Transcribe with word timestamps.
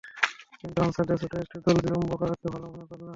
কিন্তু 0.59 0.77
আনসারদের 0.81 1.17
ছোট 1.21 1.33
একটি 1.37 1.57
দল 1.65 1.77
বিলম্ব 1.83 2.11
করাকে 2.21 2.47
ভাল 2.53 2.63
মনে 2.67 2.85
করল। 2.89 3.07